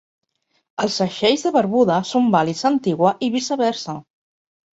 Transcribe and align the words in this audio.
Els 0.85 0.95
segells 1.01 1.45
de 1.47 1.51
Barbuda 1.57 1.99
són 2.13 2.31
vàlids 2.37 2.65
a 2.65 2.69
Antigua 2.71 3.13
i 3.29 3.31
viceversa. 3.37 3.97